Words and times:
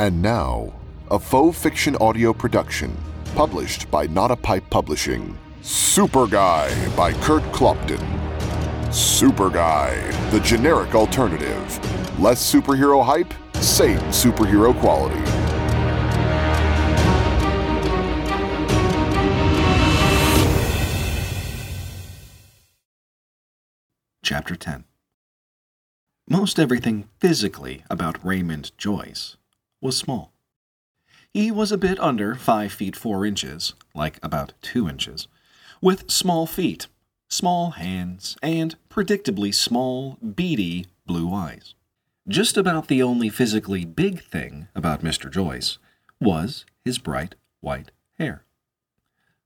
And 0.00 0.22
now, 0.22 0.72
a 1.10 1.18
faux 1.18 1.60
fiction 1.60 1.96
audio 1.96 2.32
production 2.32 2.96
published 3.34 3.90
by 3.90 4.06
Not 4.06 4.30
a 4.30 4.36
Pipe 4.36 4.62
Publishing. 4.70 5.36
Super 5.60 6.28
Guy 6.28 6.70
by 6.94 7.12
Kurt 7.14 7.42
Clopton. 7.50 7.98
Super 8.94 9.50
Guy, 9.50 9.96
the 10.30 10.38
generic 10.38 10.94
alternative. 10.94 12.20
Less 12.20 12.40
superhero 12.40 13.04
hype, 13.04 13.34
same 13.56 13.98
superhero 14.12 14.72
quality. 14.78 15.18
Chapter 24.22 24.54
10 24.54 24.84
Most 26.28 26.60
everything 26.60 27.08
physically 27.18 27.82
about 27.90 28.24
Raymond 28.24 28.70
Joyce 28.78 29.37
was 29.80 29.96
small. 29.96 30.32
He 31.32 31.50
was 31.50 31.70
a 31.70 31.78
bit 31.78 32.00
under 32.00 32.34
five 32.34 32.72
feet 32.72 32.96
four 32.96 33.24
inches, 33.24 33.74
like 33.94 34.18
about 34.22 34.54
two 34.62 34.88
inches, 34.88 35.28
with 35.80 36.10
small 36.10 36.46
feet, 36.46 36.86
small 37.28 37.72
hands, 37.72 38.36
and 38.42 38.76
predictably 38.88 39.54
small, 39.54 40.16
beady 40.16 40.86
blue 41.06 41.32
eyes. 41.32 41.74
Just 42.26 42.56
about 42.56 42.88
the 42.88 43.02
only 43.02 43.28
physically 43.28 43.84
big 43.84 44.22
thing 44.22 44.68
about 44.74 45.02
Mr. 45.02 45.30
Joyce 45.30 45.78
was 46.20 46.64
his 46.84 46.98
bright 46.98 47.34
white 47.60 47.90
hair. 48.18 48.44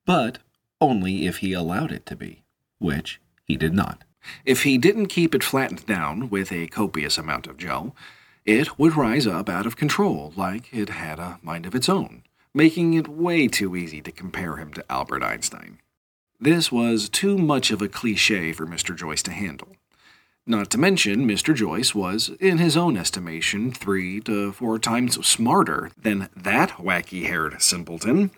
But 0.04 0.38
only 0.80 1.26
if 1.26 1.38
he 1.38 1.52
allowed 1.52 1.92
it 1.92 2.06
to 2.06 2.16
be, 2.16 2.42
which 2.78 3.20
he 3.44 3.56
did 3.56 3.74
not. 3.74 4.04
If 4.44 4.62
he 4.62 4.78
didn't 4.78 5.06
keep 5.06 5.34
it 5.34 5.44
flattened 5.44 5.86
down 5.86 6.28
with 6.28 6.52
a 6.52 6.68
copious 6.68 7.18
amount 7.18 7.46
of 7.46 7.56
gel, 7.56 7.94
it 8.44 8.78
would 8.78 8.96
rise 8.96 9.26
up 9.26 9.48
out 9.48 9.66
of 9.66 9.76
control 9.76 10.32
like 10.36 10.72
it 10.72 10.88
had 10.88 11.18
a 11.18 11.38
mind 11.42 11.66
of 11.66 11.74
its 11.74 11.88
own, 11.88 12.22
making 12.52 12.94
it 12.94 13.08
way 13.08 13.46
too 13.48 13.76
easy 13.76 14.00
to 14.00 14.12
compare 14.12 14.56
him 14.56 14.72
to 14.72 14.84
Albert 14.90 15.22
Einstein. 15.22 15.78
This 16.40 16.72
was 16.72 17.08
too 17.08 17.38
much 17.38 17.70
of 17.70 17.80
a 17.80 17.88
cliche 17.88 18.52
for 18.52 18.66
Mr. 18.66 18.96
Joyce 18.96 19.22
to 19.24 19.30
handle. 19.30 19.76
Not 20.44 20.70
to 20.70 20.78
mention, 20.78 21.24
Mr. 21.24 21.54
Joyce 21.54 21.94
was, 21.94 22.30
in 22.40 22.58
his 22.58 22.76
own 22.76 22.96
estimation, 22.96 23.70
three 23.70 24.20
to 24.22 24.50
four 24.50 24.80
times 24.80 25.24
smarter 25.24 25.92
than 25.96 26.28
that 26.34 26.70
wacky 26.70 27.26
haired 27.26 27.62
simpleton, 27.62 28.32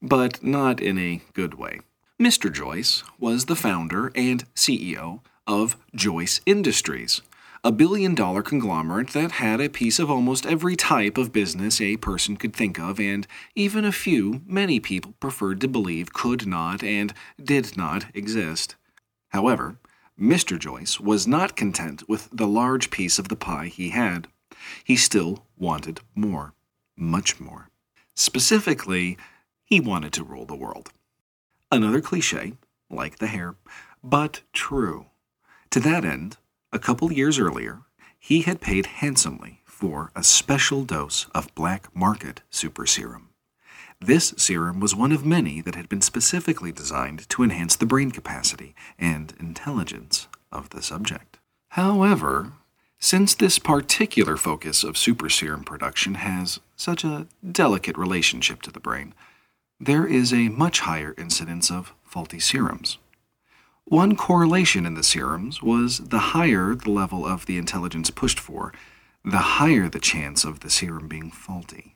but 0.00 0.42
not 0.42 0.80
in 0.80 0.98
a 0.98 1.20
good 1.34 1.54
way. 1.54 1.80
Mr. 2.18 2.50
Joyce 2.50 3.04
was 3.18 3.44
the 3.44 3.56
founder 3.56 4.10
and 4.14 4.46
CEO 4.54 5.20
of 5.46 5.76
Joyce 5.94 6.40
Industries, 6.46 7.20
a 7.64 7.72
billion 7.72 8.14
dollar 8.14 8.42
conglomerate 8.42 9.10
that 9.10 9.32
had 9.32 9.60
a 9.60 9.68
piece 9.68 9.98
of 9.98 10.10
almost 10.10 10.46
every 10.46 10.76
type 10.76 11.18
of 11.18 11.32
business 11.32 11.80
a 11.80 11.96
person 11.96 12.36
could 12.36 12.54
think 12.54 12.78
of, 12.78 13.00
and 13.00 13.26
even 13.54 13.84
a 13.84 13.92
few 13.92 14.42
many 14.46 14.80
people 14.80 15.14
preferred 15.20 15.60
to 15.60 15.68
believe 15.68 16.12
could 16.12 16.46
not 16.46 16.82
and 16.82 17.12
did 17.42 17.76
not 17.76 18.06
exist. 18.14 18.76
However, 19.30 19.78
Mr. 20.18 20.58
Joyce 20.58 20.98
was 20.98 21.26
not 21.26 21.56
content 21.56 22.08
with 22.08 22.28
the 22.32 22.46
large 22.46 22.90
piece 22.90 23.18
of 23.18 23.28
the 23.28 23.36
pie 23.36 23.66
he 23.66 23.90
had. 23.90 24.28
He 24.82 24.96
still 24.96 25.44
wanted 25.58 26.00
more, 26.14 26.54
much 26.96 27.38
more. 27.38 27.68
Specifically, 28.14 29.18
he 29.64 29.78
wanted 29.80 30.12
to 30.14 30.24
rule 30.24 30.46
the 30.46 30.56
world. 30.56 30.90
Another 31.70 32.00
cliche, 32.00 32.54
like 32.88 33.18
the 33.18 33.26
hair, 33.26 33.56
but 34.02 34.40
true. 34.52 35.06
To 35.70 35.80
that 35.80 36.04
end, 36.04 36.38
a 36.76 36.78
couple 36.78 37.10
years 37.10 37.38
earlier, 37.38 37.80
he 38.18 38.42
had 38.42 38.60
paid 38.60 38.84
handsomely 39.00 39.62
for 39.64 40.12
a 40.14 40.22
special 40.22 40.84
dose 40.84 41.26
of 41.34 41.54
black 41.54 41.88
market 41.96 42.42
super 42.50 42.84
serum. 42.84 43.30
This 43.98 44.34
serum 44.36 44.78
was 44.78 44.94
one 44.94 45.10
of 45.10 45.24
many 45.24 45.62
that 45.62 45.74
had 45.74 45.88
been 45.88 46.02
specifically 46.02 46.72
designed 46.72 47.26
to 47.30 47.42
enhance 47.42 47.76
the 47.76 47.86
brain 47.86 48.10
capacity 48.10 48.74
and 48.98 49.32
intelligence 49.40 50.28
of 50.52 50.68
the 50.68 50.82
subject. 50.82 51.38
However, 51.70 52.52
since 52.98 53.34
this 53.34 53.58
particular 53.58 54.36
focus 54.36 54.84
of 54.84 54.98
super 54.98 55.30
serum 55.30 55.64
production 55.64 56.16
has 56.16 56.60
such 56.76 57.04
a 57.04 57.26
delicate 57.50 57.96
relationship 57.96 58.60
to 58.62 58.70
the 58.70 58.80
brain, 58.80 59.14
there 59.80 60.06
is 60.06 60.30
a 60.30 60.50
much 60.50 60.80
higher 60.80 61.14
incidence 61.16 61.70
of 61.70 61.94
faulty 62.04 62.38
serums. 62.38 62.98
One 63.88 64.16
correlation 64.16 64.84
in 64.84 64.94
the 64.94 65.04
serums 65.04 65.62
was 65.62 65.98
the 65.98 66.18
higher 66.18 66.74
the 66.74 66.90
level 66.90 67.24
of 67.24 67.46
the 67.46 67.56
intelligence 67.56 68.10
pushed 68.10 68.40
for, 68.40 68.72
the 69.24 69.38
higher 69.38 69.88
the 69.88 70.00
chance 70.00 70.44
of 70.44 70.58
the 70.58 70.70
serum 70.70 71.06
being 71.06 71.30
faulty. 71.30 71.94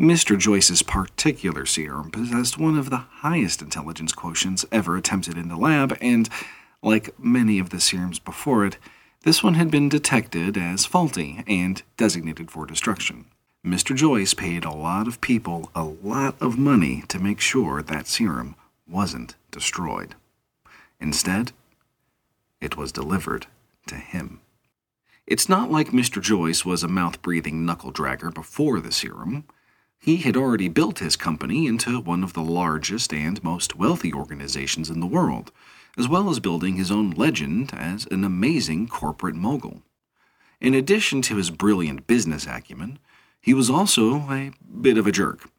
Mr. 0.00 0.36
Joyce's 0.36 0.82
particular 0.82 1.64
serum 1.64 2.10
possessed 2.10 2.58
one 2.58 2.76
of 2.76 2.90
the 2.90 3.04
highest 3.22 3.62
intelligence 3.62 4.12
quotients 4.12 4.64
ever 4.72 4.96
attempted 4.96 5.38
in 5.38 5.46
the 5.46 5.56
lab, 5.56 5.96
and, 6.00 6.28
like 6.82 7.16
many 7.20 7.60
of 7.60 7.70
the 7.70 7.80
serums 7.80 8.18
before 8.18 8.66
it, 8.66 8.76
this 9.22 9.44
one 9.44 9.54
had 9.54 9.70
been 9.70 9.88
detected 9.88 10.56
as 10.56 10.86
faulty 10.86 11.44
and 11.46 11.82
designated 11.96 12.50
for 12.50 12.66
destruction. 12.66 13.26
Mr. 13.64 13.94
Joyce 13.94 14.34
paid 14.34 14.64
a 14.64 14.74
lot 14.74 15.06
of 15.06 15.20
people 15.20 15.70
a 15.72 15.84
lot 15.84 16.34
of 16.42 16.58
money 16.58 17.04
to 17.06 17.20
make 17.20 17.38
sure 17.38 17.80
that 17.80 18.08
serum 18.08 18.56
wasn't 18.88 19.36
destroyed. 19.52 20.16
Instead, 21.00 21.52
it 22.60 22.76
was 22.76 22.92
delivered 22.92 23.46
to 23.86 23.96
him. 23.96 24.40
It's 25.26 25.48
not 25.48 25.70
like 25.70 25.88
Mr. 25.88 26.22
Joyce 26.22 26.64
was 26.64 26.82
a 26.82 26.88
mouth 26.88 27.20
breathing 27.20 27.66
knuckle 27.66 27.92
dragger 27.92 28.32
before 28.32 28.80
the 28.80 28.92
serum. 28.92 29.44
He 29.98 30.18
had 30.18 30.36
already 30.36 30.68
built 30.68 31.00
his 31.00 31.16
company 31.16 31.66
into 31.66 32.00
one 32.00 32.22
of 32.22 32.32
the 32.32 32.42
largest 32.42 33.12
and 33.12 33.42
most 33.42 33.74
wealthy 33.74 34.12
organizations 34.12 34.88
in 34.88 35.00
the 35.00 35.06
world, 35.06 35.50
as 35.98 36.06
well 36.06 36.30
as 36.30 36.38
building 36.38 36.76
his 36.76 36.90
own 36.90 37.10
legend 37.10 37.72
as 37.74 38.06
an 38.10 38.22
amazing 38.22 38.86
corporate 38.86 39.34
mogul. 39.34 39.82
In 40.60 40.74
addition 40.74 41.22
to 41.22 41.36
his 41.36 41.50
brilliant 41.50 42.06
business 42.06 42.46
acumen, 42.46 42.98
he 43.40 43.52
was 43.52 43.68
also 43.68 44.30
a 44.30 44.52
bit 44.80 44.96
of 44.96 45.06
a 45.06 45.12
jerk. 45.12 45.50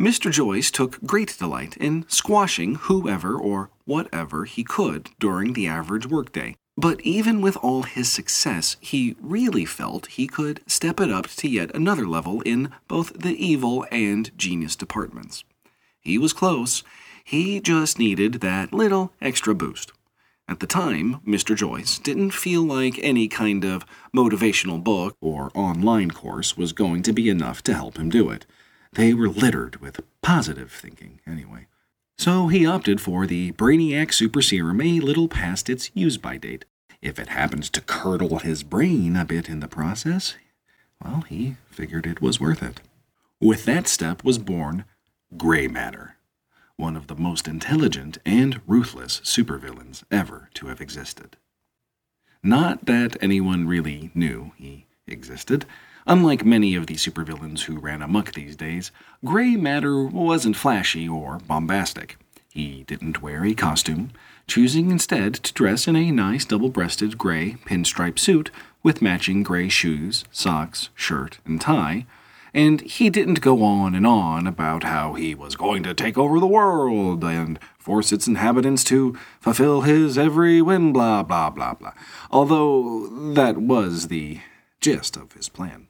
Mr. 0.00 0.30
Joyce 0.32 0.70
took 0.70 0.98
great 1.02 1.36
delight 1.38 1.76
in 1.76 2.06
squashing 2.08 2.76
whoever 2.76 3.34
or 3.36 3.68
whatever 3.84 4.46
he 4.46 4.64
could 4.64 5.10
during 5.18 5.52
the 5.52 5.66
average 5.66 6.06
workday. 6.06 6.56
But 6.74 7.02
even 7.02 7.42
with 7.42 7.58
all 7.58 7.82
his 7.82 8.10
success, 8.10 8.78
he 8.80 9.14
really 9.20 9.66
felt 9.66 10.06
he 10.06 10.26
could 10.26 10.62
step 10.66 11.00
it 11.00 11.10
up 11.10 11.26
to 11.26 11.50
yet 11.50 11.74
another 11.74 12.08
level 12.08 12.40
in 12.46 12.72
both 12.88 13.12
the 13.12 13.34
evil 13.34 13.84
and 13.92 14.30
genius 14.38 14.74
departments. 14.74 15.44
He 16.00 16.16
was 16.16 16.32
close, 16.32 16.82
he 17.22 17.60
just 17.60 17.98
needed 17.98 18.40
that 18.40 18.72
little 18.72 19.12
extra 19.20 19.54
boost. 19.54 19.92
At 20.48 20.60
the 20.60 20.66
time, 20.66 21.20
Mr. 21.26 21.54
Joyce 21.54 21.98
didn't 21.98 22.30
feel 22.30 22.62
like 22.62 22.98
any 23.02 23.28
kind 23.28 23.66
of 23.66 23.84
motivational 24.16 24.82
book 24.82 25.14
or 25.20 25.50
online 25.54 26.10
course 26.10 26.56
was 26.56 26.72
going 26.72 27.02
to 27.02 27.12
be 27.12 27.28
enough 27.28 27.62
to 27.64 27.74
help 27.74 27.98
him 27.98 28.08
do 28.08 28.30
it. 28.30 28.46
They 28.92 29.14
were 29.14 29.28
littered 29.28 29.76
with 29.76 30.00
positive 30.22 30.72
thinking, 30.72 31.20
anyway. 31.26 31.66
So 32.18 32.48
he 32.48 32.66
opted 32.66 33.00
for 33.00 33.26
the 33.26 33.52
Brainiac 33.52 34.12
Super 34.12 34.42
Serum 34.42 34.80
a 34.80 35.00
little 35.00 35.28
past 35.28 35.70
its 35.70 35.90
use 35.94 36.16
by 36.16 36.36
date. 36.36 36.64
If 37.00 37.18
it 37.18 37.28
happens 37.28 37.70
to 37.70 37.80
curdle 37.80 38.40
his 38.40 38.62
brain 38.62 39.16
a 39.16 39.24
bit 39.24 39.48
in 39.48 39.60
the 39.60 39.68
process, 39.68 40.34
well, 41.02 41.22
he 41.22 41.56
figured 41.70 42.06
it 42.06 42.20
was 42.20 42.40
worth 42.40 42.62
it. 42.62 42.80
With 43.40 43.64
that 43.64 43.88
step 43.88 44.22
was 44.22 44.38
born 44.38 44.84
Gray 45.36 45.66
Matter 45.66 46.16
one 46.80 46.96
of 46.96 47.08
the 47.08 47.14
most 47.14 47.46
intelligent 47.46 48.16
and 48.24 48.60
ruthless 48.66 49.20
supervillains 49.20 50.02
ever 50.10 50.48
to 50.54 50.68
have 50.68 50.80
existed. 50.80 51.36
Not 52.42 52.86
that 52.86 53.22
anyone 53.22 53.68
really 53.68 54.10
knew 54.14 54.52
he 54.56 54.86
existed. 55.06 55.66
Unlike 56.06 56.44
many 56.44 56.74
of 56.74 56.86
the 56.86 56.94
supervillains 56.94 57.62
who 57.62 57.78
ran 57.78 58.02
amuck 58.02 58.32
these 58.32 58.56
days, 58.56 58.90
Gray 59.24 59.56
Matter 59.56 60.04
wasn't 60.04 60.56
flashy 60.56 61.08
or 61.08 61.38
bombastic. 61.46 62.16
He 62.52 62.84
didn't 62.84 63.22
wear 63.22 63.44
a 63.44 63.54
costume, 63.54 64.10
choosing 64.48 64.90
instead 64.90 65.34
to 65.34 65.52
dress 65.52 65.86
in 65.86 65.94
a 65.94 66.10
nice 66.10 66.44
double 66.44 66.70
breasted 66.70 67.16
gray 67.16 67.58
pinstripe 67.64 68.18
suit 68.18 68.50
with 68.82 69.02
matching 69.02 69.42
gray 69.42 69.68
shoes, 69.68 70.24
socks, 70.32 70.88
shirt, 70.94 71.38
and 71.44 71.60
tie, 71.60 72.06
and 72.52 72.80
he 72.80 73.10
didn't 73.10 73.40
go 73.40 73.62
on 73.62 73.94
and 73.94 74.06
on 74.06 74.46
about 74.46 74.82
how 74.82 75.14
he 75.14 75.34
was 75.34 75.54
going 75.54 75.84
to 75.84 75.94
take 75.94 76.18
over 76.18 76.40
the 76.40 76.46
world 76.46 77.22
and 77.22 77.58
force 77.78 78.10
its 78.10 78.26
inhabitants 78.26 78.82
to 78.84 79.16
fulfill 79.38 79.82
his 79.82 80.18
every 80.18 80.60
whim, 80.60 80.92
blah, 80.92 81.22
blah, 81.22 81.50
blah, 81.50 81.74
blah, 81.74 81.92
although 82.32 83.06
that 83.34 83.58
was 83.58 84.08
the 84.08 84.40
gist 84.80 85.16
of 85.16 85.32
his 85.32 85.48
plan. 85.48 85.86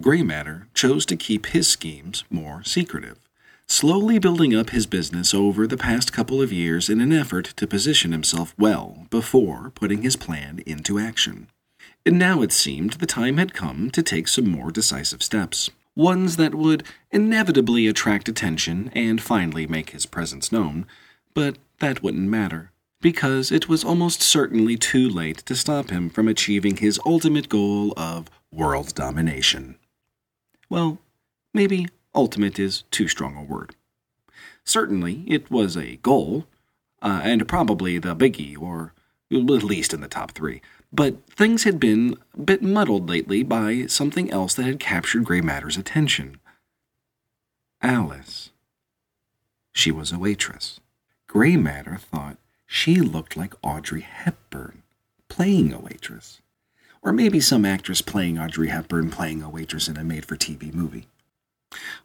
Gray 0.00 0.22
Matter 0.22 0.68
chose 0.74 1.04
to 1.06 1.16
keep 1.16 1.46
his 1.46 1.66
schemes 1.66 2.24
more 2.30 2.62
secretive, 2.62 3.18
slowly 3.66 4.20
building 4.20 4.54
up 4.54 4.70
his 4.70 4.86
business 4.86 5.34
over 5.34 5.66
the 5.66 5.76
past 5.76 6.12
couple 6.12 6.40
of 6.40 6.52
years 6.52 6.88
in 6.88 7.00
an 7.00 7.12
effort 7.12 7.52
to 7.56 7.66
position 7.66 8.12
himself 8.12 8.54
well 8.56 9.06
before 9.10 9.70
putting 9.74 10.02
his 10.02 10.14
plan 10.14 10.60
into 10.64 11.00
action. 11.00 11.48
And 12.06 12.16
now 12.16 12.42
it 12.42 12.52
seemed 12.52 12.92
the 12.92 13.06
time 13.06 13.38
had 13.38 13.54
come 13.54 13.90
to 13.90 14.02
take 14.02 14.28
some 14.28 14.48
more 14.48 14.70
decisive 14.70 15.22
steps. 15.22 15.70
ones 15.98 16.36
that 16.36 16.54
would 16.54 16.84
inevitably 17.10 17.88
attract 17.88 18.28
attention 18.28 18.90
and 18.94 19.20
finally 19.20 19.66
make 19.66 19.90
his 19.90 20.06
presence 20.06 20.52
known, 20.52 20.86
but 21.34 21.58
that 21.80 22.02
wouldn't 22.02 22.30
matter, 22.30 22.70
because 23.00 23.50
it 23.50 23.68
was 23.68 23.84
almost 23.84 24.22
certainly 24.22 24.76
too 24.76 25.08
late 25.08 25.38
to 25.38 25.56
stop 25.56 25.90
him 25.90 26.08
from 26.08 26.28
achieving 26.28 26.76
his 26.76 27.00
ultimate 27.04 27.48
goal 27.48 27.92
of 27.96 28.30
world 28.52 28.94
domination. 28.94 29.74
Well, 30.70 30.98
maybe 31.54 31.88
ultimate 32.14 32.58
is 32.58 32.82
too 32.90 33.08
strong 33.08 33.36
a 33.36 33.42
word. 33.42 33.74
Certainly, 34.64 35.24
it 35.26 35.50
was 35.50 35.76
a 35.76 35.96
goal, 35.96 36.46
uh, 37.00 37.20
and 37.24 37.48
probably 37.48 37.98
the 37.98 38.14
biggie, 38.14 38.60
or 38.60 38.92
at 39.32 39.44
least 39.44 39.94
in 39.94 40.00
the 40.00 40.08
top 40.08 40.32
three. 40.32 40.60
But 40.92 41.26
things 41.30 41.64
had 41.64 41.78
been 41.78 42.16
a 42.34 42.40
bit 42.40 42.62
muddled 42.62 43.08
lately 43.08 43.42
by 43.42 43.86
something 43.86 44.30
else 44.30 44.54
that 44.54 44.64
had 44.64 44.80
captured 44.80 45.24
Grey 45.24 45.40
Matter's 45.40 45.76
attention. 45.76 46.38
Alice. 47.82 48.50
She 49.72 49.90
was 49.90 50.12
a 50.12 50.18
waitress. 50.18 50.80
Grey 51.28 51.56
Matter 51.56 51.96
thought 51.96 52.38
she 52.66 53.00
looked 53.00 53.36
like 53.36 53.54
Audrey 53.62 54.00
Hepburn, 54.00 54.82
playing 55.28 55.72
a 55.72 55.78
waitress. 55.78 56.40
Or 57.02 57.12
maybe 57.12 57.40
some 57.40 57.64
actress 57.64 58.02
playing 58.02 58.38
Audrey 58.38 58.68
Hepburn 58.68 59.10
playing 59.10 59.42
a 59.42 59.50
waitress 59.50 59.88
in 59.88 59.96
a 59.96 60.04
made 60.04 60.26
for 60.26 60.36
TV 60.36 60.72
movie. 60.72 61.06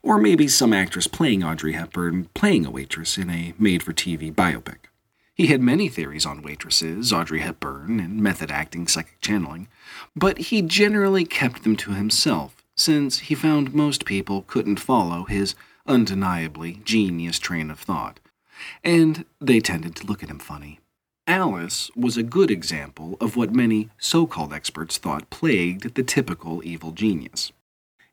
Or 0.01 0.17
maybe 0.17 0.47
some 0.47 0.73
actress 0.73 1.07
playing 1.07 1.43
Audrey 1.43 1.73
Hepburn 1.73 2.29
playing 2.33 2.65
a 2.65 2.71
waitress 2.71 3.17
in 3.17 3.29
a 3.29 3.53
made 3.57 3.81
for 3.81 3.93
TV 3.93 4.33
biopic. 4.33 4.85
He 5.35 5.47
had 5.47 5.61
many 5.61 5.89
theories 5.89 6.27
on 6.27 6.43
waitresses, 6.43 7.11
Audrey 7.11 7.39
Hepburn, 7.39 7.99
and 7.99 8.21
method 8.21 8.51
acting 8.51 8.87
psychic 8.87 9.19
channeling, 9.19 9.67
but 10.15 10.37
he 10.37 10.61
generally 10.61 11.25
kept 11.25 11.63
them 11.63 11.75
to 11.77 11.91
himself, 11.91 12.55
since 12.75 13.19
he 13.19 13.35
found 13.35 13.73
most 13.73 14.05
people 14.05 14.43
couldn't 14.43 14.79
follow 14.79 15.23
his 15.23 15.55
undeniably 15.87 16.81
genius 16.83 17.39
train 17.39 17.71
of 17.71 17.79
thought, 17.79 18.19
and 18.83 19.25
they 19.41 19.59
tended 19.59 19.95
to 19.95 20.05
look 20.05 20.21
at 20.21 20.29
him 20.29 20.39
funny. 20.39 20.79
Alice 21.27 21.89
was 21.95 22.17
a 22.17 22.23
good 22.23 22.51
example 22.51 23.15
of 23.21 23.37
what 23.37 23.55
many 23.55 23.89
so 23.97 24.27
called 24.27 24.51
experts 24.51 24.97
thought 24.97 25.29
plagued 25.29 25.95
the 25.95 26.03
typical 26.03 26.61
evil 26.65 26.91
genius. 26.91 27.53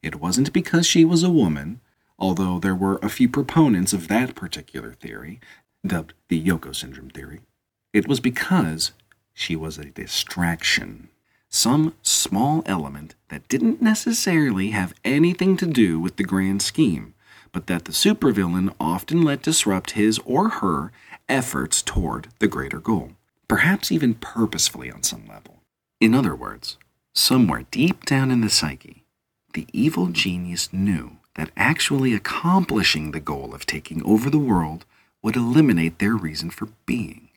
It 0.01 0.21
wasn't 0.21 0.53
because 0.53 0.87
she 0.87 1.05
was 1.05 1.25
a 1.25 1.31
woman, 1.31 1.81
although 2.21 2.61
there 2.61 2.75
were 2.75 3.01
a 3.03 3.09
few 3.09 3.29
proponents 3.29 3.93
of 3.93 4.07
that 4.09 4.37
particular 4.37 4.93
theory 4.93 5.41
dubbed 5.85 6.15
the 6.29 6.41
Yoko 6.41 6.75
syndrome 6.75 7.11
theory. 7.11 7.41
It 7.93 8.07
was 8.07 8.21
because 8.21 8.93
she 9.35 9.57
was 9.57 9.77
a 9.77 9.87
distraction. 9.87 11.09
Some 11.49 11.95
small 12.03 12.63
element 12.65 13.17
that 13.29 13.49
didn't 13.49 13.83
necessarily 13.83 14.71
have 14.71 14.95
anything 15.05 15.57
to 15.57 15.67
do 15.67 15.99
with 15.99 16.15
the 16.15 16.23
grand 16.23 16.63
scheme, 16.63 17.15
but 17.51 17.67
that 17.67 17.87
the 17.87 17.93
supervillain 17.93 18.73
often 18.79 19.23
let 19.23 19.43
disrupt 19.43 19.93
his 19.93 20.21
or 20.25 20.49
her 20.49 20.93
efforts 21.31 21.81
toward 21.81 22.29
the 22.41 22.49
greater 22.49 22.81
goal, 22.81 23.13
perhaps 23.49 23.91
even 23.91 24.15
purposefully 24.15 24.91
on 24.91 25.03
some 25.03 25.27
level. 25.27 25.63
In 26.01 26.15
other 26.15 26.35
words, 26.35 26.77
somewhere 27.15 27.65
deep 27.71 28.05
down 28.05 28.31
in 28.31 28.41
the 28.41 28.51
psyche, 28.51 29.05
the 29.55 29.67
evil 29.73 30.09
genius 30.09 30.73
knew 30.73 31.17
that 31.37 31.51
actually 31.57 32.15
accomplishing 32.15 33.11
the 33.11 33.21
goal 33.21 33.55
of 33.55 33.67
taking 33.67 34.03
over 34.05 34.29
the 34.29 34.39
world 34.39 34.85
would 35.23 35.37
eliminate 35.37 35.99
their 35.99 36.15
reason 36.15 36.51
for 36.51 36.69
being. 36.87 37.29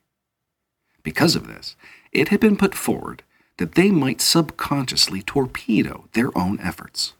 Because 1.04 1.36
of 1.36 1.48
this, 1.48 1.75
it 2.12 2.30
had 2.30 2.39
been 2.39 2.57
put 2.57 2.75
forward 2.75 3.24
that 3.57 3.75
they 3.75 3.92
might 3.92 4.22
subconsciously 4.22 5.22
torpedo 5.22 6.07
their 6.13 6.36
own 6.38 6.60
efforts. 6.60 7.13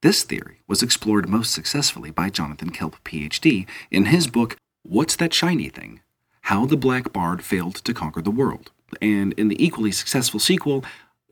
This 0.00 0.24
theory 0.24 0.58
was 0.66 0.82
explored 0.82 1.28
most 1.28 1.52
successfully 1.52 2.10
by 2.10 2.30
Jonathan 2.30 2.70
Kelp, 2.70 2.96
PhD, 3.04 3.66
in 3.90 4.06
his 4.06 4.26
book, 4.26 4.56
What's 4.84 5.14
That 5.14 5.32
Shiny 5.32 5.68
Thing? 5.68 6.00
How 6.42 6.66
the 6.66 6.76
Black 6.76 7.12
Bard 7.12 7.44
Failed 7.44 7.76
to 7.76 7.94
Conquer 7.94 8.20
the 8.20 8.32
World, 8.32 8.72
and 9.00 9.32
in 9.34 9.46
the 9.46 9.64
equally 9.64 9.92
successful 9.92 10.40
sequel, 10.40 10.84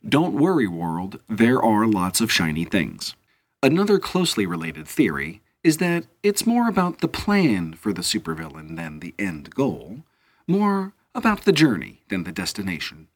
Don't 0.08 0.34
Worry 0.34 0.68
World, 0.68 1.20
There 1.28 1.60
Are 1.60 1.84
Lots 1.84 2.20
of 2.20 2.30
Shiny 2.30 2.64
Things. 2.64 3.16
Another 3.60 3.98
closely 3.98 4.46
related 4.46 4.86
theory 4.86 5.40
is 5.64 5.78
that 5.78 6.06
it's 6.22 6.46
more 6.46 6.68
about 6.68 7.00
the 7.00 7.08
plan 7.08 7.74
for 7.74 7.92
the 7.92 8.02
supervillain 8.02 8.76
than 8.76 9.00
the 9.00 9.14
end 9.18 9.52
goal, 9.52 10.04
more 10.46 10.92
about 11.12 11.44
the 11.44 11.52
journey 11.52 12.02
than 12.08 12.22
the 12.22 12.32
destination. 12.32 13.08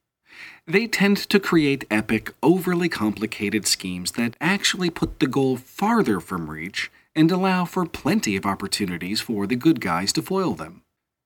They 0.67 0.89
tend 0.89 1.17
to 1.17 1.39
create 1.39 1.87
epic, 1.93 2.35
overly 2.43 2.89
complicated 2.89 3.69
schemes 3.69 4.13
that 4.13 4.37
actually 4.41 4.91
put 4.91 5.21
the 5.21 5.29
goal 5.29 5.57
farther 5.57 6.19
from 6.19 6.51
reach 6.51 6.91
and 7.15 7.31
allow 7.31 7.65
for 7.65 7.87
plenty 7.87 8.37
of 8.37 8.47
opportunities 8.47 9.21
for 9.21 9.47
the 9.47 9.57
good 9.57 9.81
guys 9.81 10.13
to 10.13 10.23
foil 10.23 10.55
them. 10.55 10.83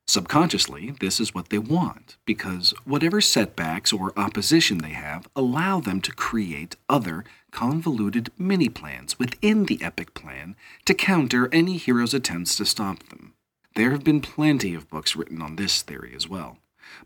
Subconsciously, 0.09 0.95
this 1.01 1.21
is 1.21 1.35
what 1.35 1.51
they 1.51 1.59
want, 1.59 2.17
because 2.25 2.73
whatever 2.87 3.21
setbacks 3.21 3.93
or 3.93 4.19
opposition 4.19 4.79
they 4.79 4.93
have 4.93 5.29
allow 5.37 5.81
them 5.81 6.01
to 6.01 6.13
create 6.13 6.77
other 6.89 7.25
convoluted 7.51 8.31
mini 8.39 8.71
plans 8.71 9.19
within 9.19 9.67
the 9.67 9.83
epic 9.83 10.15
plan 10.15 10.57
to 10.87 10.95
counter 10.95 11.51
any 11.53 11.77
hero's 11.77 12.15
attempts 12.15 12.57
to 12.57 12.65
stop 12.65 13.03
them. 13.11 13.35
There 13.75 13.91
have 13.91 14.03
been 14.03 14.23
plenty 14.23 14.75
of 14.75 14.89
books 14.89 15.15
written 15.15 15.43
on 15.43 15.57
this 15.57 15.83
theory 15.83 16.15
as 16.17 16.27
well. 16.27 16.57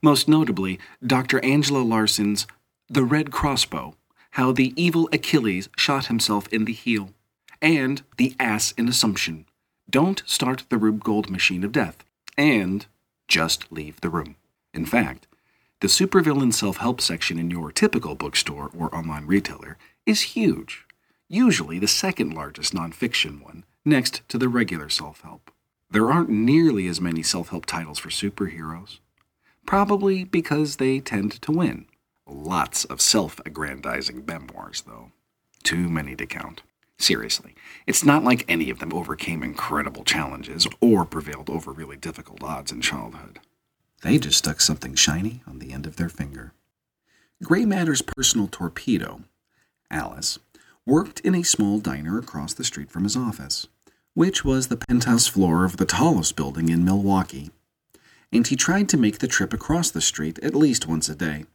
Most 0.00 0.29
notably, 0.29 0.79
Dr. 1.05 1.44
Angela 1.44 1.82
Larson's 1.82 2.46
The 2.88 3.02
Red 3.02 3.32
Crossbow 3.32 3.96
How 4.32 4.52
the 4.52 4.73
Evil 4.76 5.08
Achilles 5.12 5.69
Shot 5.76 6.06
Himself 6.06 6.46
in 6.52 6.67
the 6.67 6.73
Heel, 6.73 7.11
and 7.62 8.03
The 8.19 8.35
Ass 8.41 8.73
in 8.73 8.88
Assumption 8.88 9.47
Don't 9.88 10.23
Start 10.26 10.64
the 10.69 10.76
Rube 10.76 11.05
Gold 11.05 11.31
Machine 11.31 11.62
of 11.62 11.73
Death, 11.73 12.05
and 12.37 12.85
just 13.29 13.70
leave 13.70 14.00
the 14.00 14.11
room. 14.11 14.35
In 14.75 14.85
fact, 14.85 15.29
the 15.81 15.88
supervillain 15.88 16.53
self 16.53 16.79
help 16.79 17.00
section 17.00 17.38
in 17.38 17.50
your 17.50 17.70
typical 17.70 18.14
bookstore 18.17 18.70
or 18.76 18.94
online 18.94 19.26
retailer 19.26 19.79
is 20.05 20.35
huge, 20.37 20.85
usually 21.29 21.79
the 21.79 21.88
second 21.88 22.35
largest 22.35 22.75
nonfiction 22.75 23.43
one, 23.43 23.65
next 23.85 24.23
to 24.29 24.38
the 24.38 24.49
regular 24.49 24.88
self 24.88 25.20
help. 25.23 25.50
There 25.91 26.11
aren't 26.11 26.31
nearly 26.31 26.88
as 26.88 27.00
many 27.00 27.23
self 27.23 27.50
help 27.50 27.67
titles 27.67 27.99
for 27.99 28.08
superheroes, 28.08 28.99
probably 29.67 30.25
because 30.25 30.76
they 30.76 30.98
tend 31.01 31.41
to 31.43 31.53
win. 31.53 31.87
Lots 32.27 32.84
of 32.87 33.01
self 33.01 33.41
aggrandizing 33.46 34.25
memoirs, 34.27 34.82
though. 34.87 35.13
Too 35.63 35.89
many 35.89 36.17
to 36.17 36.27
count. 36.27 36.63
Seriously, 36.99 37.55
it's 37.87 38.05
not 38.05 38.22
like 38.22 38.44
any 38.49 38.70
of 38.70 38.79
them 38.79 38.93
overcame 38.93 39.43
incredible 39.43 40.05
challenges 40.05 40.67
or 40.81 41.05
prevailed 41.05 41.51
over 41.51 41.72
really 41.72 41.96
difficult 41.96 42.43
odds 42.43 42.70
in 42.70 42.81
childhood. 42.81 43.41
They 44.03 44.19
just 44.19 44.39
stuck 44.39 44.61
something 44.61 44.94
shiny 44.94 45.43
on 45.46 45.58
the 45.58 45.72
end 45.72 45.87
of 45.87 45.96
their 45.96 46.08
finger. 46.08 46.53
Grey 47.43 47.65
Matter's 47.65 48.03
personal 48.03 48.46
torpedo, 48.46 49.22
Alice, 49.91 50.39
worked 50.87 51.20
in 51.20 51.34
a 51.34 51.43
small 51.43 51.79
diner 51.79 52.19
across 52.19 52.55
the 52.55 52.65
street 52.65 52.91
from 52.91 53.05
his 53.05 53.17
office, 53.17 53.67
which 54.15 54.44
was 54.44 54.69
the 54.69 54.77
penthouse 54.77 55.27
floor 55.27 55.65
of 55.65 55.77
the 55.77 55.87
tallest 55.87 56.37
building 56.37 56.69
in 56.69 56.84
Milwaukee, 56.84 57.51
and 58.32 58.46
he 58.46 58.56
tried 58.56 58.89
to 58.89 58.96
make 58.96 59.19
the 59.19 59.29
trip 59.29 59.53
across 59.53 59.91
the 59.91 60.01
street 60.01 60.39
at 60.41 60.55
least 60.55 60.87
once 60.87 61.08
a 61.08 61.15
day. 61.15 61.46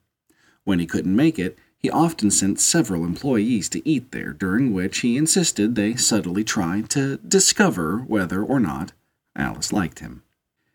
When 0.64 0.80
he 0.80 0.86
couldn't 0.86 1.16
make 1.16 1.40
it, 1.40 1.58
he 1.88 1.92
often 1.92 2.30
sent 2.30 2.60
several 2.60 3.06
employees 3.06 3.70
to 3.70 3.88
eat 3.88 4.12
there, 4.12 4.34
during 4.34 4.74
which 4.74 4.98
he 5.00 5.16
insisted 5.16 5.76
they 5.76 5.96
subtly 5.96 6.44
try 6.44 6.82
to 6.82 7.16
discover 7.20 8.00
whether 8.00 8.44
or 8.44 8.60
not 8.60 8.92
Alice 9.38 9.72
liked 9.72 10.00
him. 10.00 10.22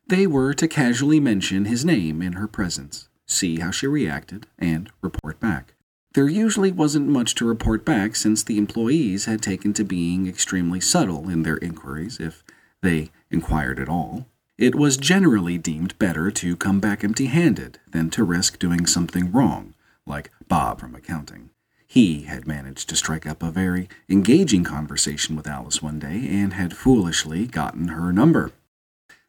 They 0.06 0.26
were 0.26 0.54
to 0.54 0.66
casually 0.66 1.20
mention 1.20 1.66
his 1.66 1.84
name 1.84 2.22
in 2.22 2.32
her 2.32 2.48
presence, 2.48 3.10
see 3.26 3.60
how 3.60 3.70
she 3.70 3.86
reacted, 3.86 4.46
and 4.58 4.88
report 5.02 5.38
back. 5.38 5.74
There 6.14 6.30
usually 6.30 6.72
wasn't 6.72 7.08
much 7.08 7.34
to 7.34 7.44
report 7.44 7.84
back 7.84 8.16
since 8.16 8.42
the 8.42 8.56
employees 8.56 9.26
had 9.26 9.42
taken 9.42 9.74
to 9.74 9.84
being 9.84 10.26
extremely 10.26 10.80
subtle 10.80 11.28
in 11.28 11.42
their 11.42 11.58
inquiries, 11.58 12.20
if 12.20 12.42
they 12.80 13.10
inquired 13.30 13.78
at 13.78 13.90
all. 13.90 14.28
It 14.56 14.74
was 14.74 14.96
generally 14.96 15.58
deemed 15.58 15.98
better 15.98 16.30
to 16.30 16.56
come 16.56 16.80
back 16.80 17.04
empty 17.04 17.26
handed 17.26 17.80
than 17.90 18.08
to 18.12 18.24
risk 18.24 18.58
doing 18.58 18.86
something 18.86 19.30
wrong 19.30 19.74
like 20.06 20.30
Bob 20.48 20.80
from 20.80 20.94
accounting. 20.94 21.50
He 21.86 22.22
had 22.22 22.46
managed 22.46 22.88
to 22.88 22.96
strike 22.96 23.26
up 23.26 23.42
a 23.42 23.50
very 23.50 23.88
engaging 24.08 24.64
conversation 24.64 25.36
with 25.36 25.46
Alice 25.46 25.82
one 25.82 25.98
day 25.98 26.26
and 26.26 26.54
had 26.54 26.76
foolishly 26.76 27.46
gotten 27.46 27.88
her 27.88 28.12
number. 28.12 28.52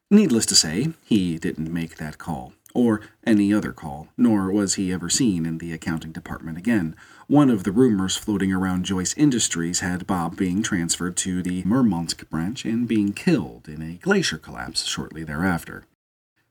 Needless 0.10 0.46
to 0.46 0.56
say, 0.56 0.90
he 1.04 1.38
didn't 1.38 1.74
make 1.74 1.98
that 1.98 2.18
call, 2.18 2.54
or 2.74 3.02
any 3.26 3.54
other 3.54 3.74
call, 3.74 4.08
nor 4.16 4.52
was 4.52 4.76
he 4.76 4.94
ever 4.94 5.10
seen 5.10 5.46
in 5.46 5.58
the 5.58 5.74
accounting 5.74 6.12
department 6.12 6.58
again. 6.58 6.96
One 7.28 7.50
of 7.50 7.64
the 7.64 7.72
rumors 7.72 8.16
floating 8.16 8.54
around 8.54 8.86
Joyce 8.86 9.14
Industries 9.16 9.80
had 9.80 10.08
Bob 10.08 10.38
being 10.38 10.64
transferred 10.64 11.18
to 11.18 11.42
the 11.44 11.64
Murmansk 11.64 12.30
branch 12.30 12.64
and 12.64 12.88
being 12.88 13.12
killed 13.12 13.68
in 13.68 13.82
a 13.82 13.96
glacier 13.96 14.38
collapse 14.38 14.86
shortly 14.86 15.24
thereafter. 15.24 15.86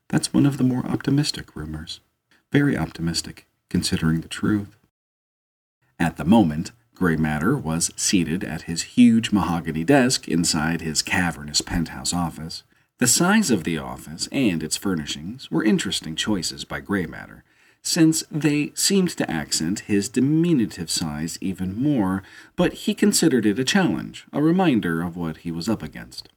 That's 0.08 0.34
one 0.34 0.44
of 0.44 0.58
the 0.58 0.64
more 0.64 0.84
optimistic 0.84 1.56
rumors. 1.56 2.00
Very 2.50 2.76
optimistic 2.76 3.46
considering 3.72 4.20
the 4.20 4.28
truth. 4.28 4.76
At 5.98 6.18
the 6.18 6.26
moment, 6.26 6.72
Gray 6.94 7.16
Matter 7.16 7.56
was 7.56 7.90
seated 7.96 8.44
at 8.44 8.62
his 8.62 8.82
huge 8.82 9.32
mahogany 9.32 9.82
desk 9.82 10.28
inside 10.28 10.82
his 10.82 11.00
cavernous 11.00 11.62
penthouse 11.62 12.12
office. 12.12 12.64
The 12.98 13.06
size 13.06 13.50
of 13.50 13.64
the 13.64 13.78
office 13.78 14.28
and 14.30 14.62
its 14.62 14.76
furnishings 14.76 15.50
were 15.50 15.64
interesting 15.64 16.16
choices 16.16 16.66
by 16.66 16.80
Gray 16.80 17.06
Matter, 17.06 17.44
since 17.82 18.22
they 18.30 18.72
seemed 18.74 19.16
to 19.16 19.30
accent 19.30 19.80
his 19.80 20.10
diminutive 20.10 20.90
size 20.90 21.38
even 21.40 21.74
more, 21.74 22.22
but 22.56 22.74
he 22.74 22.94
considered 22.94 23.46
it 23.46 23.58
a 23.58 23.64
challenge, 23.64 24.26
a 24.34 24.42
reminder 24.42 25.00
of 25.00 25.16
what 25.16 25.38
he 25.38 25.50
was 25.50 25.70
up 25.70 25.82
against. 25.82 26.28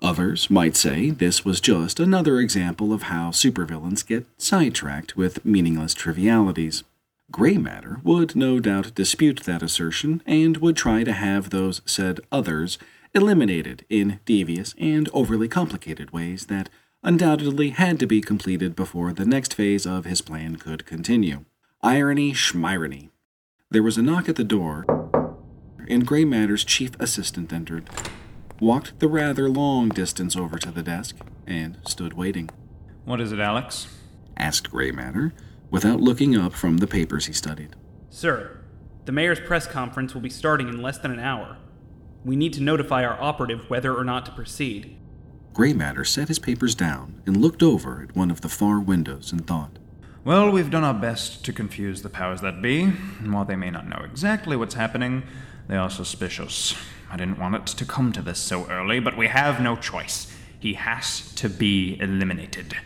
Others 0.00 0.48
might 0.48 0.76
say 0.76 1.10
this 1.10 1.44
was 1.44 1.60
just 1.60 1.98
another 1.98 2.38
example 2.38 2.92
of 2.92 3.04
how 3.04 3.30
supervillains 3.30 4.06
get 4.06 4.26
sidetracked 4.38 5.16
with 5.16 5.44
meaningless 5.44 5.92
trivialities. 5.92 6.84
Gray 7.30 7.58
matter 7.58 8.00
would 8.04 8.36
no 8.36 8.60
doubt 8.60 8.94
dispute 8.94 9.42
that 9.44 9.62
assertion 9.62 10.22
and 10.24 10.58
would 10.58 10.76
try 10.76 11.04
to 11.04 11.12
have 11.12 11.50
those 11.50 11.82
said 11.84 12.20
others 12.30 12.78
eliminated 13.12 13.84
in 13.88 14.20
devious 14.24 14.74
and 14.78 15.08
overly 15.12 15.48
complicated 15.48 16.12
ways 16.12 16.46
that 16.46 16.68
undoubtedly 17.02 17.70
had 17.70 17.98
to 17.98 18.06
be 18.06 18.20
completed 18.20 18.76
before 18.76 19.12
the 19.12 19.26
next 19.26 19.54
phase 19.54 19.84
of 19.86 20.04
his 20.04 20.20
plan 20.20 20.56
could 20.56 20.86
continue. 20.86 21.44
Irony 21.82 22.32
schmirony. 22.32 23.10
There 23.70 23.82
was 23.82 23.98
a 23.98 24.02
knock 24.02 24.28
at 24.28 24.36
the 24.36 24.44
door, 24.44 24.84
and 25.88 26.06
Gray 26.06 26.24
Matter's 26.24 26.64
chief 26.64 26.92
assistant 26.98 27.52
entered, 27.52 27.90
walked 28.60 28.98
the 28.98 29.08
rather 29.08 29.48
long 29.48 29.88
distance 29.88 30.36
over 30.36 30.58
to 30.58 30.70
the 30.70 30.82
desk, 30.82 31.16
and 31.46 31.78
stood 31.86 32.12
waiting. 32.12 32.50
What 33.04 33.20
is 33.20 33.32
it, 33.32 33.40
Alex? 33.40 33.86
asked 34.36 34.70
Gray 34.70 34.90
Matter, 34.90 35.32
without 35.70 36.00
looking 36.00 36.36
up 36.36 36.52
from 36.52 36.78
the 36.78 36.86
papers 36.86 37.26
he 37.26 37.32
studied. 37.32 37.74
Sir, 38.10 38.60
the 39.04 39.12
mayor's 39.12 39.40
press 39.40 39.66
conference 39.66 40.14
will 40.14 40.20
be 40.20 40.30
starting 40.30 40.68
in 40.68 40.82
less 40.82 40.98
than 40.98 41.10
an 41.10 41.18
hour. 41.18 41.56
We 42.24 42.36
need 42.36 42.52
to 42.54 42.62
notify 42.62 43.04
our 43.04 43.20
operative 43.20 43.68
whether 43.70 43.94
or 43.94 44.04
not 44.04 44.26
to 44.26 44.32
proceed. 44.32 44.96
Gray 45.54 45.72
Matter 45.72 46.04
set 46.04 46.28
his 46.28 46.38
papers 46.38 46.74
down 46.74 47.22
and 47.26 47.36
looked 47.36 47.62
over 47.62 48.02
at 48.02 48.14
one 48.14 48.30
of 48.30 48.42
the 48.42 48.48
far 48.48 48.78
windows 48.78 49.32
and 49.32 49.46
thought. 49.46 49.78
Well, 50.28 50.50
we've 50.50 50.70
done 50.70 50.84
our 50.84 50.92
best 50.92 51.42
to 51.46 51.54
confuse 51.54 52.02
the 52.02 52.10
powers 52.10 52.42
that 52.42 52.60
be, 52.60 52.82
and 52.82 53.32
while 53.32 53.46
they 53.46 53.56
may 53.56 53.70
not 53.70 53.88
know 53.88 54.02
exactly 54.04 54.58
what's 54.58 54.74
happening, 54.74 55.22
they 55.68 55.76
are 55.76 55.88
suspicious. 55.88 56.74
I 57.10 57.16
didn't 57.16 57.38
want 57.38 57.54
it 57.54 57.64
to 57.68 57.86
come 57.86 58.12
to 58.12 58.20
this 58.20 58.38
so 58.38 58.66
early, 58.68 59.00
but 59.00 59.16
we 59.16 59.28
have 59.28 59.58
no 59.58 59.74
choice. 59.74 60.30
He 60.60 60.74
has 60.74 61.32
to 61.36 61.48
be 61.48 61.98
eliminated. 61.98 62.76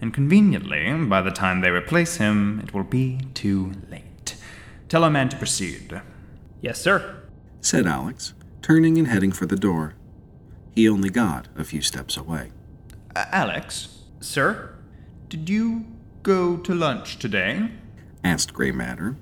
And 0.00 0.12
conveniently, 0.12 0.92
by 1.04 1.22
the 1.22 1.30
time 1.30 1.60
they 1.60 1.70
replace 1.70 2.16
him, 2.16 2.58
it 2.58 2.74
will 2.74 2.82
be 2.82 3.20
too 3.34 3.70
late. 3.88 4.34
Tell 4.88 5.04
our 5.04 5.10
man 5.10 5.28
to 5.28 5.36
proceed. 5.36 6.02
Yes, 6.60 6.80
sir. 6.80 7.22
Said 7.60 7.86
Alex, 7.86 8.34
turning 8.62 8.98
and 8.98 9.06
heading 9.06 9.30
for 9.30 9.46
the 9.46 9.54
door. 9.54 9.94
He 10.74 10.88
only 10.88 11.10
got 11.10 11.46
a 11.56 11.62
few 11.62 11.82
steps 11.82 12.16
away. 12.16 12.50
Uh, 13.14 13.26
Alex? 13.30 14.00
Sir? 14.18 14.74
Did 15.28 15.48
you 15.48 15.84
go 16.22 16.56
to 16.58 16.74
lunch 16.74 17.18
today? 17.18 17.70
asked 18.22 18.52
Gray 18.54 18.70
Matter, 18.72 19.16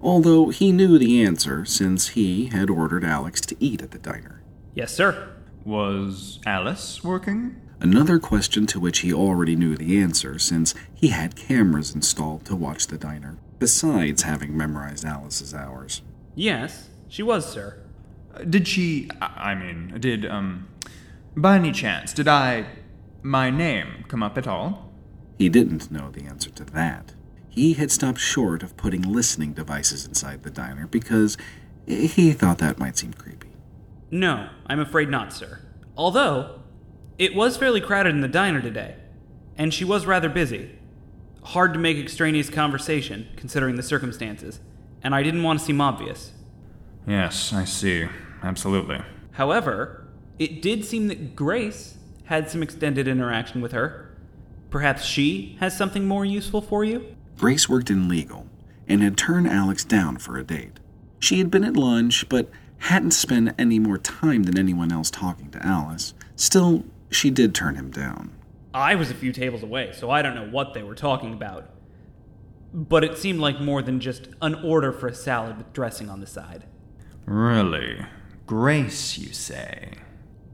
although 0.00 0.48
he 0.48 0.72
knew 0.72 0.98
the 0.98 1.22
answer 1.22 1.64
since 1.64 2.08
he 2.08 2.46
had 2.46 2.70
ordered 2.70 3.04
Alex 3.04 3.40
to 3.42 3.56
eat 3.60 3.82
at 3.82 3.90
the 3.90 3.98
diner. 3.98 4.42
Yes, 4.74 4.92
sir. 4.94 5.34
Was 5.64 6.38
Alice 6.46 7.04
working? 7.04 7.60
Another 7.80 8.18
question 8.18 8.66
to 8.66 8.80
which 8.80 9.00
he 9.00 9.12
already 9.12 9.54
knew 9.54 9.76
the 9.76 10.00
answer 10.00 10.38
since 10.38 10.74
he 10.94 11.08
had 11.08 11.36
cameras 11.36 11.94
installed 11.94 12.44
to 12.46 12.56
watch 12.56 12.86
the 12.86 12.98
diner, 12.98 13.38
besides 13.58 14.22
having 14.22 14.56
memorized 14.56 15.04
Alice's 15.04 15.54
hours. 15.54 16.02
Yes, 16.34 16.88
she 17.08 17.22
was, 17.22 17.46
sir. 17.50 17.80
Uh, 18.34 18.44
did 18.44 18.66
she. 18.66 19.10
I 19.20 19.54
mean, 19.54 19.96
did, 20.00 20.26
um. 20.26 20.68
By 21.36 21.56
any 21.56 21.70
chance, 21.70 22.12
did 22.12 22.26
I. 22.28 22.66
my 23.22 23.50
name 23.50 24.04
come 24.08 24.22
up 24.22 24.36
at 24.38 24.48
all? 24.48 24.87
He 25.38 25.48
didn't 25.48 25.90
know 25.90 26.10
the 26.10 26.24
answer 26.24 26.50
to 26.50 26.64
that. 26.64 27.14
He 27.48 27.74
had 27.74 27.90
stopped 27.90 28.18
short 28.18 28.62
of 28.62 28.76
putting 28.76 29.02
listening 29.02 29.52
devices 29.52 30.06
inside 30.06 30.42
the 30.42 30.50
diner 30.50 30.86
because 30.86 31.36
he 31.86 32.32
thought 32.32 32.58
that 32.58 32.78
might 32.78 32.98
seem 32.98 33.12
creepy. 33.12 33.48
No, 34.10 34.48
I'm 34.66 34.80
afraid 34.80 35.08
not, 35.08 35.32
sir. 35.32 35.60
Although, 35.96 36.60
it 37.18 37.34
was 37.34 37.56
fairly 37.56 37.80
crowded 37.80 38.14
in 38.14 38.20
the 38.20 38.28
diner 38.28 38.60
today, 38.60 38.96
and 39.56 39.72
she 39.72 39.84
was 39.84 40.06
rather 40.06 40.28
busy. 40.28 40.78
Hard 41.42 41.72
to 41.72 41.78
make 41.78 41.96
extraneous 41.96 42.50
conversation, 42.50 43.28
considering 43.36 43.76
the 43.76 43.82
circumstances, 43.82 44.60
and 45.02 45.14
I 45.14 45.22
didn't 45.22 45.42
want 45.42 45.60
to 45.60 45.64
seem 45.64 45.80
obvious. 45.80 46.32
Yes, 47.06 47.52
I 47.52 47.64
see. 47.64 48.06
Absolutely. 48.42 49.00
However, 49.32 50.08
it 50.38 50.62
did 50.62 50.84
seem 50.84 51.08
that 51.08 51.34
Grace 51.34 51.96
had 52.24 52.50
some 52.50 52.62
extended 52.62 53.08
interaction 53.08 53.60
with 53.60 53.72
her. 53.72 54.07
Perhaps 54.70 55.04
she 55.04 55.56
has 55.60 55.76
something 55.76 56.06
more 56.06 56.24
useful 56.24 56.60
for 56.60 56.84
you? 56.84 57.16
Grace 57.36 57.68
worked 57.68 57.90
in 57.90 58.08
legal 58.08 58.46
and 58.86 59.02
had 59.02 59.16
turned 59.16 59.48
Alex 59.48 59.84
down 59.84 60.18
for 60.18 60.36
a 60.36 60.44
date. 60.44 60.80
She 61.18 61.38
had 61.38 61.50
been 61.50 61.64
at 61.64 61.76
lunch, 61.76 62.28
but 62.28 62.50
hadn't 62.78 63.10
spent 63.12 63.54
any 63.58 63.78
more 63.78 63.98
time 63.98 64.44
than 64.44 64.58
anyone 64.58 64.92
else 64.92 65.10
talking 65.10 65.50
to 65.50 65.66
Alice. 65.66 66.14
Still, 66.36 66.84
she 67.10 67.30
did 67.30 67.54
turn 67.54 67.74
him 67.74 67.90
down. 67.90 68.32
I 68.72 68.94
was 68.94 69.10
a 69.10 69.14
few 69.14 69.32
tables 69.32 69.62
away, 69.62 69.92
so 69.92 70.10
I 70.10 70.22
don't 70.22 70.34
know 70.34 70.48
what 70.48 70.74
they 70.74 70.82
were 70.82 70.94
talking 70.94 71.32
about. 71.32 71.70
But 72.72 73.02
it 73.02 73.16
seemed 73.18 73.40
like 73.40 73.60
more 73.60 73.82
than 73.82 73.98
just 73.98 74.28
an 74.42 74.54
order 74.56 74.92
for 74.92 75.08
a 75.08 75.14
salad 75.14 75.56
with 75.56 75.72
dressing 75.72 76.10
on 76.10 76.20
the 76.20 76.26
side. 76.26 76.64
Really? 77.24 78.04
Grace, 78.46 79.18
you 79.18 79.32
say? 79.32 79.92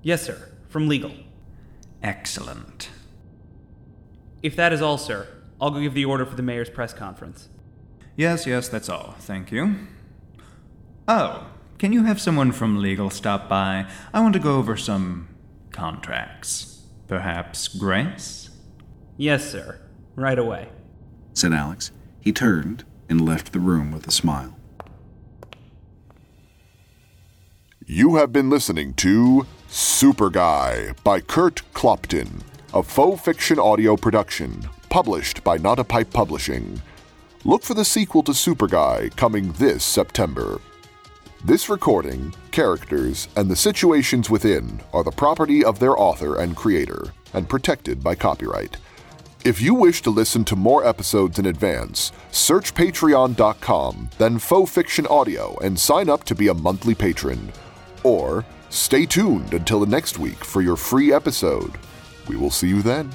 Yes, 0.03 0.23
sir. 0.23 0.53
From 0.69 0.89
legal. 0.89 1.13
Excellent. 2.03 2.89
If 4.45 4.57
that 4.57 4.75
is 4.75 4.83
all, 4.83 4.99
sir, 4.99 5.27
I'll 5.59 5.71
go 5.71 5.81
give 5.81 5.95
the 5.95 6.05
order 6.05 6.27
for 6.27 6.37
the 6.37 6.43
mayor's 6.43 6.69
press 6.69 6.93
conference. 6.93 7.49
Yes, 8.15 8.47
yes, 8.47 8.69
that's 8.69 8.91
all. 8.91 9.15
Thank 9.21 9.51
you. 9.51 9.75
Oh, 11.09 11.47
can 11.79 11.95
you 11.95 12.05
have 12.05 12.21
someone 12.21 12.53
from 12.53 12.83
legal 12.83 13.09
stop 13.09 13.49
by? 13.49 13.87
I 14.13 14.21
want 14.21 14.35
to 14.35 14.39
go 14.39 14.57
over 14.59 14.77
some 14.77 15.29
contracts. 15.71 16.83
Perhaps 17.09 17.69
Grace? 17.69 18.51
Yes, 19.17 19.51
sir. 19.51 19.81
Right 20.15 20.39
away. 20.39 20.69
Said 21.33 21.55
Alex. 21.55 21.91
He 22.21 22.31
turned 22.31 22.85
and 23.09 23.25
left 23.25 23.55
the 23.55 23.61
room 23.61 23.93
with 23.93 24.07
a 24.07 24.11
smile. 24.11 24.59
You 27.87 28.17
have 28.17 28.31
been 28.31 28.51
listening 28.51 28.93
to 28.95 29.47
Super 29.69 30.29
Guy 30.29 30.93
by 31.03 31.21
Kurt 31.23 31.63
Clopton, 31.73 32.43
a 32.75 32.83
faux 32.83 33.21
fiction 33.21 33.57
audio 33.61 33.97
production 33.97 34.69
published 34.91 35.45
by 35.45 35.57
Not 35.57 35.79
a 35.79 35.85
Pipe 35.85 36.13
Publishing. 36.13 36.83
Look 37.45 37.63
for 37.63 37.75
the 37.75 37.85
sequel 37.85 38.25
to 38.25 38.35
Super 38.35 38.67
Guy 38.67 39.11
coming 39.15 39.53
this 39.53 39.85
September. 39.85 40.61
This 41.45 41.69
recording, 41.69 42.35
characters, 42.51 43.29
and 43.37 43.49
the 43.49 43.55
situations 43.55 44.29
within 44.29 44.81
are 44.93 45.05
the 45.05 45.13
property 45.13 45.65
of 45.65 45.79
their 45.79 45.97
author 45.97 46.41
and 46.41 46.57
creator 46.57 47.13
and 47.33 47.49
protected 47.49 48.03
by 48.03 48.17
copyright. 48.17 48.77
If 49.45 49.61
you 49.61 49.73
wish 49.75 50.03
to 50.03 50.11
listen 50.11 50.45
to 50.47 50.57
more 50.57 50.85
episodes 50.85 51.39
in 51.39 51.47
advance, 51.47 52.11
search 52.33 52.75
patreon.com, 52.75 54.11
then 54.19 54.41
Faux 54.41 54.69
Fiction 54.69 55.07
Audio, 55.07 55.57
and 55.63 55.79
sign 55.79 56.09
up 56.09 56.25
to 56.25 56.35
be 56.35 56.49
a 56.49 56.55
monthly 56.55 56.97
patron. 56.97 57.53
Or 58.03 58.45
stay 58.69 59.07
tuned 59.07 59.55
until 59.55 59.79
the 59.79 59.87
next 59.87 60.19
week 60.19 60.45
for 60.45 60.61
your 60.61 60.77
free 60.77 61.13
episode. 61.13 61.79
We 62.29 62.37
will 62.37 62.51
see 62.51 62.69
you 62.69 62.83
then. 62.83 63.11